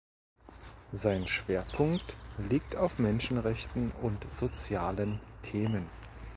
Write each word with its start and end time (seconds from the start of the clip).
Sein 0.93 1.27
Schwerpunkt 1.27 2.15
liegt 2.49 2.75
auf 2.75 2.97
Menschenrechten 2.97 3.91
und 3.91 4.17
sozialen 4.33 5.19
Themen. 5.43 5.85